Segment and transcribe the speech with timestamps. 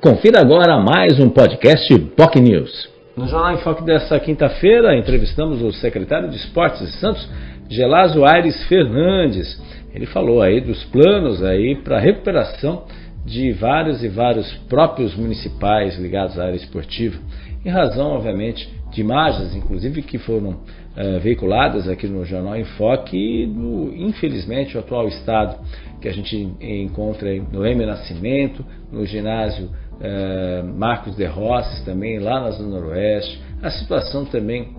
[0.00, 2.88] Confira agora mais um podcast POC News.
[3.14, 7.28] No Jornal em Foque desta quinta-feira, entrevistamos o secretário de Esportes de Santos,
[7.68, 9.60] Gelásio Aires Fernandes.
[9.94, 12.84] Ele falou aí dos planos aí para a recuperação
[13.26, 17.18] de vários e vários próprios municipais ligados à área esportiva,
[17.62, 23.18] em razão, obviamente, de imagens, inclusive, que foram uh, veiculadas aqui no Jornal em Foque
[23.42, 25.58] e, do, infelizmente, o atual estado
[26.00, 29.68] que a gente encontra no M Nascimento, no ginásio
[30.00, 34.76] uh, Marcos de Rosses também, lá na Zona Noroeste, a situação também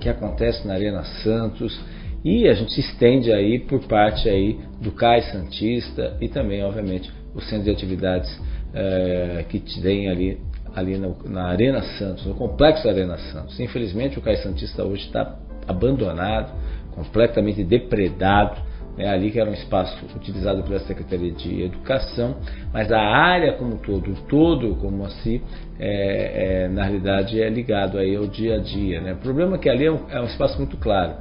[0.00, 1.78] que acontece na Arena Santos
[2.24, 7.12] e a gente se estende aí por parte aí do CAI Santista e também, obviamente,
[7.34, 10.38] o centro de atividades uh, que tem ali
[10.74, 13.58] ali no, na Arena Santos, no complexo Arena Santos.
[13.58, 15.36] Infelizmente, o CAI Santista hoje está
[15.66, 16.52] abandonado,
[16.94, 18.60] completamente depredado
[18.98, 22.36] né, ali que era um espaço utilizado pela Secretaria de Educação,
[22.72, 25.40] mas a área como todo, todo como assim,
[25.78, 29.00] é, é, na realidade é ligado aí ao dia a dia.
[29.00, 29.12] Né?
[29.12, 31.14] O problema é que ali é um, é um espaço muito claro.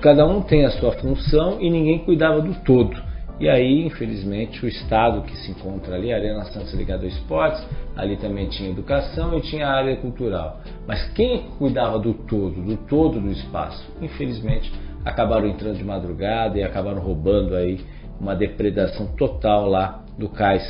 [0.00, 2.96] Cada um tem a sua função e ninguém cuidava do todo.
[3.40, 7.64] E aí, infelizmente, o Estado que se encontra ali, a Arena Santos ligada ao esportes,
[7.96, 10.60] ali também tinha educação e tinha a área cultural.
[10.86, 13.92] Mas quem cuidava do todo, do todo do espaço?
[14.00, 14.72] Infelizmente,
[15.08, 17.80] acabaram entrando de madrugada e acabaram roubando aí
[18.20, 20.62] uma depredação total lá do cais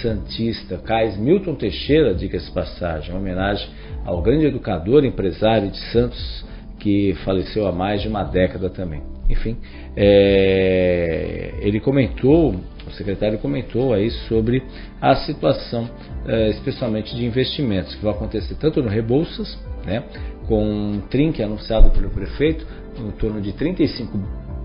[0.00, 3.68] Santista, cais Milton Teixeira, diga-se passagem, uma homenagem
[4.04, 6.44] ao grande educador, empresário de Santos,
[6.78, 9.02] que faleceu há mais de uma década também.
[9.32, 9.56] Enfim,
[9.96, 12.54] é, ele comentou,
[12.86, 14.62] o secretário comentou aí sobre
[15.00, 15.88] a situação,
[16.26, 20.04] é, especialmente de investimentos, que vão acontecer tanto no Rebouças, né,
[20.46, 22.66] com um trinque anunciado pelo prefeito,
[22.98, 24.18] em torno de 35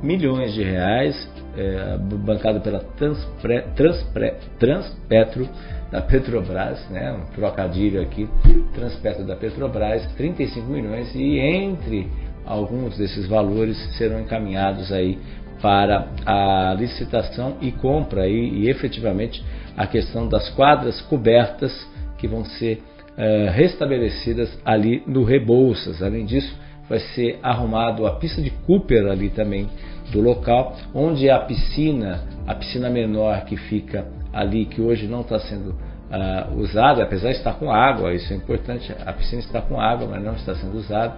[0.03, 5.49] milhões de reais, é, bancado pela Transpre, Transpre, Transpetro
[5.89, 8.27] da Petrobras, né, um trocadilho aqui,
[8.73, 12.07] Transpetro da Petrobras, 35 milhões, e entre
[12.47, 15.17] alguns desses valores serão encaminhados aí
[15.61, 19.43] para a licitação e compra e, e efetivamente
[19.75, 21.71] a questão das quadras cobertas
[22.17, 22.81] que vão ser
[23.17, 26.01] uh, restabelecidas ali no Rebouças.
[26.01, 26.55] Além disso,
[26.87, 29.69] vai ser arrumado a pista de Cooper ali também
[30.11, 35.39] do local, onde a piscina, a piscina menor que fica ali, que hoje não está
[35.39, 35.75] sendo
[36.11, 40.07] uh, usada, apesar de estar com água, isso é importante, a piscina está com água,
[40.07, 41.15] mas não está sendo usada,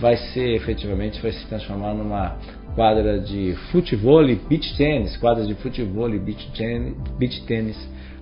[0.00, 2.36] vai ser efetivamente, vai se transformar numa
[2.74, 7.44] quadra de futebol e beach tênis, quadra de futebol e beach tênis, beach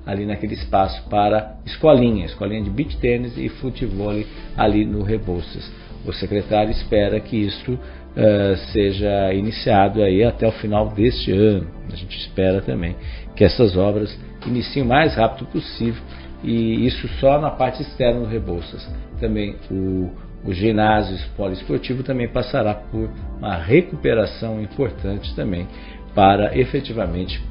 [0.07, 4.13] ali naquele espaço para escolinha, escolinha de beach tênis e futebol
[4.57, 5.71] ali no Rebouças.
[6.07, 11.67] O secretário espera que isso uh, seja iniciado aí até o final deste ano.
[11.93, 12.97] A gente espera também
[13.37, 16.03] que essas obras iniciem o mais rápido possível
[16.43, 18.89] e isso só na parte externa do Rebouças.
[19.21, 20.11] Também o,
[20.45, 25.69] o ginásio poliesportivo também passará por uma recuperação importante também
[26.15, 27.43] para efetivamente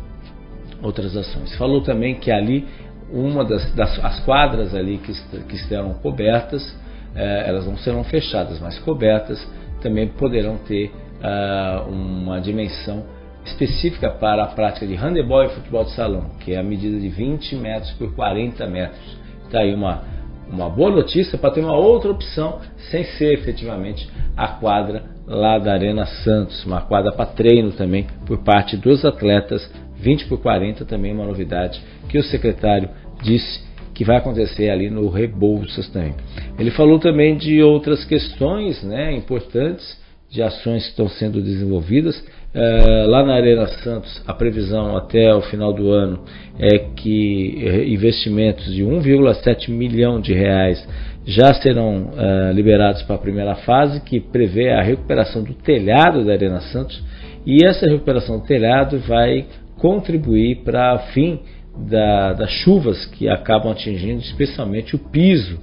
[0.81, 1.55] outras ações.
[1.55, 2.67] Falou também que ali
[3.11, 5.13] uma das, das as quadras ali que,
[5.44, 6.78] que estarão cobertas
[7.16, 9.45] é, elas não serão fechadas, mas cobertas,
[9.81, 10.91] também poderão ter
[11.22, 13.03] uh, uma dimensão
[13.51, 17.09] específica para a prática de handebol e futebol de salão, que é a medida de
[17.09, 19.17] 20 metros por 40 metros.
[19.45, 20.03] Está aí uma,
[20.51, 25.73] uma boa notícia para ter uma outra opção, sem ser efetivamente a quadra lá da
[25.73, 31.13] Arena Santos, uma quadra para treino também por parte dos atletas, 20 por 40 também
[31.13, 32.89] uma novidade que o secretário
[33.21, 36.16] disse que vai acontecer ali no Rebouças também.
[36.57, 39.99] Ele falou também de outras questões né, importantes,
[40.29, 42.23] de ações que estão sendo desenvolvidas.
[42.53, 46.23] Uh, lá na Arena Santos, a previsão até o final do ano
[46.57, 50.83] é que investimentos de 1,7 milhão de reais
[51.27, 56.33] já serão uh, liberados para a primeira fase, que prevê a recuperação do telhado da
[56.33, 56.99] Arena Santos,
[57.45, 59.45] e essa recuperação do telhado vai
[59.77, 61.39] contribuir para fim
[61.87, 65.59] da, das chuvas que acabam atingindo especialmente o piso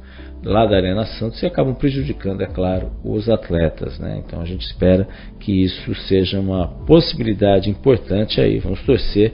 [0.47, 3.99] lá da Arena Santos e acabam prejudicando, é claro, os atletas.
[3.99, 4.23] Né?
[4.25, 5.07] Então a gente espera
[5.41, 8.59] que isso seja uma possibilidade importante aí.
[8.61, 9.33] Vamos torcer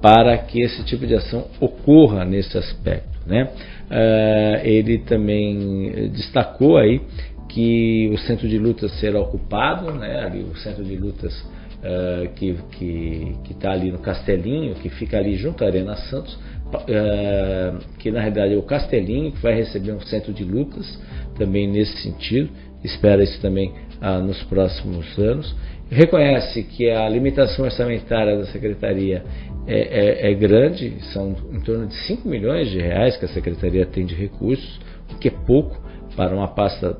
[0.00, 3.08] para que esse tipo de ação ocorra nesse aspecto.
[3.26, 3.44] Né?
[3.44, 7.00] Uh, ele também destacou aí
[7.48, 10.24] que o centro de lutas será ocupado, né?
[10.24, 11.36] ali o centro de lutas
[11.82, 12.56] uh, que
[13.50, 16.38] está tá ali no Castelinho, que fica ali junto à Arena Santos,
[16.74, 20.98] uh, que na realidade é o Castelinho, que vai receber um centro de lutas
[21.36, 22.50] também nesse sentido.
[22.84, 25.54] Espera isso também ah, nos próximos anos.
[25.88, 29.22] Reconhece que a limitação orçamentária da secretaria
[29.66, 33.86] é, é, é, grande, são em torno de 5 milhões de reais que a secretaria
[33.86, 34.80] tem de recursos,
[35.12, 35.80] o que é pouco
[36.16, 36.96] para uma pasta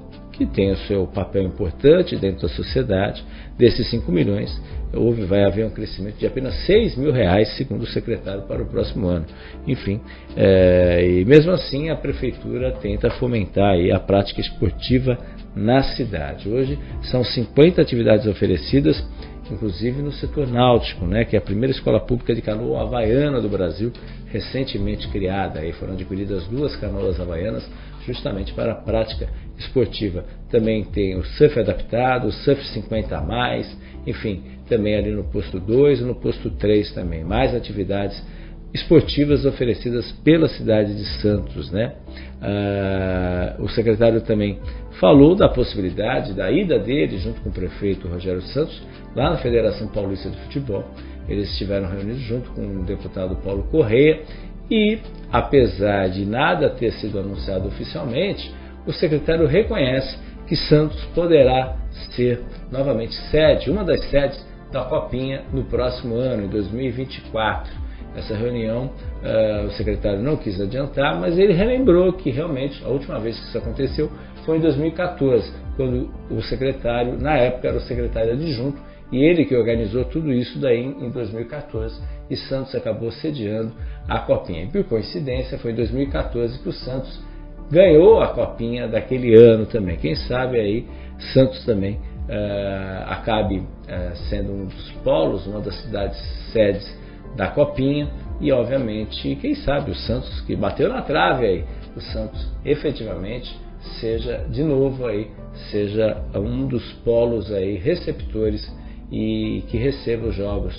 [0.47, 3.25] que tem o seu papel importante dentro da sociedade.
[3.57, 4.61] Desses 5 milhões,
[4.93, 8.67] houve, vai haver um crescimento de apenas 6 mil reais, segundo o secretário, para o
[8.67, 9.27] próximo ano.
[9.67, 10.01] Enfim,
[10.37, 15.19] é, e mesmo assim a prefeitura tenta fomentar a prática esportiva
[15.55, 16.49] na cidade.
[16.49, 19.05] Hoje são 50 atividades oferecidas,
[19.51, 23.49] inclusive no setor náutico, né, que é a primeira escola pública de canoa havaiana do
[23.49, 23.93] Brasil,
[24.27, 25.61] recentemente criada.
[25.61, 27.69] Aí foram adquiridas duas canoas havaianas
[28.07, 29.29] justamente para a prática
[29.59, 30.25] esportiva.
[30.51, 33.77] Também tem o surf adaptado, o surf 50 a mais,
[34.07, 37.25] enfim, também ali no posto 2 e no posto 3 também.
[37.25, 38.23] Mais atividades
[38.75, 41.71] esportivas oferecidas pela cidade de Santos.
[41.71, 41.93] Né?
[42.41, 44.59] Ah, o secretário também
[44.99, 48.83] falou da possibilidade da ida dele, junto com o prefeito Rogério Santos,
[49.15, 50.85] lá na Federação Paulista de Futebol.
[51.29, 54.23] Eles estiveram reunidos junto com o deputado Paulo Correia
[54.73, 54.99] e,
[55.31, 58.51] apesar de nada ter sido anunciado oficialmente,
[58.87, 61.77] o secretário reconhece que Santos poderá
[62.17, 62.41] ser
[62.71, 64.43] novamente sede, uma das sedes
[64.73, 67.71] da Copinha no próximo ano, em 2024.
[68.17, 68.91] Essa reunião
[69.23, 73.49] uh, o secretário não quis adiantar, mas ele relembrou que realmente a última vez que
[73.49, 74.11] isso aconteceu
[74.47, 78.81] foi em 2014, quando o secretário, na época era o secretário adjunto,
[79.13, 82.01] e ele que organizou tudo isso daí em 2014,
[82.31, 83.73] e Santos acabou sediando
[84.09, 84.65] a Copinha.
[84.65, 87.23] E por coincidência, foi em 2014 que o Santos
[87.71, 89.99] ganhou a Copinha daquele ano também.
[89.99, 90.87] Quem sabe aí
[91.35, 96.19] Santos também uh, acabe uh, sendo um dos polos, uma das cidades
[96.51, 97.03] sedes
[97.37, 98.11] da Copinha
[98.41, 103.55] e, obviamente, quem sabe o Santos que bateu na trave aí, o Santos efetivamente
[104.01, 105.31] seja de novo aí,
[105.71, 108.71] seja um dos polos aí receptores
[109.13, 110.75] e que receba os jogos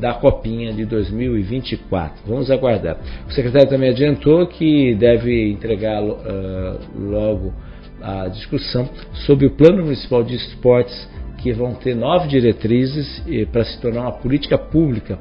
[0.00, 2.22] da Copinha de 2024.
[2.26, 2.96] Vamos aguardar.
[3.28, 7.52] O secretário também adiantou que deve entregar uh, logo
[8.00, 8.88] a discussão
[9.26, 11.08] sobre o Plano Municipal de Esportes,
[11.38, 13.22] que vão ter nove diretrizes
[13.52, 15.18] para se tornar uma política pública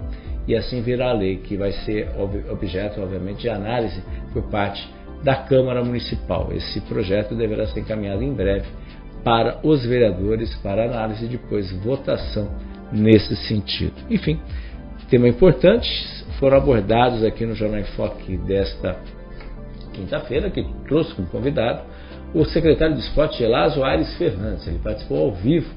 [0.48, 2.10] e assim virar lei, que vai ser
[2.50, 4.02] objeto, obviamente, de análise
[4.32, 4.90] por parte
[5.22, 6.50] da Câmara Municipal.
[6.54, 8.68] Esse projeto deverá ser encaminhado em breve
[9.24, 12.50] para os vereadores para análise e depois votação
[12.92, 13.94] nesse sentido.
[14.10, 14.40] Enfim,
[15.10, 15.88] tema importante
[16.40, 18.98] foram abordados aqui no Jornal em Foque desta
[19.94, 21.84] quinta-feira, que trouxe como convidado
[22.34, 24.68] o secretário de Esporte Gelásio Aires Fernandes.
[24.68, 25.72] Ele participou ao vivo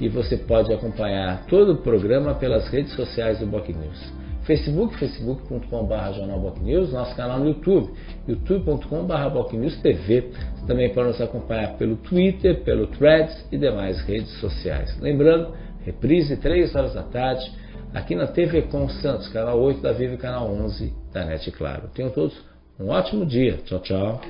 [0.00, 4.12] e você pode acompanhar todo o programa pelas redes sociais do Boc News.
[4.50, 7.92] Facebook, facebook.com.br jornalbocnews, nosso canal no YouTube,
[8.26, 10.32] youtube.com.br bocnewstv.
[10.56, 14.98] Você também pode nos acompanhar pelo Twitter, pelo Threads e demais redes sociais.
[15.00, 15.54] Lembrando,
[15.84, 17.48] reprise 3 horas da tarde,
[17.94, 21.88] aqui na TV Com Santos, canal 8 da Viva e canal 11 da NET Claro.
[21.94, 22.36] Tenham todos
[22.80, 23.58] um ótimo dia.
[23.64, 24.20] Tchau, tchau.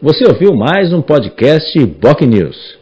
[0.00, 2.76] Você ouviu mais um podcast Boc News.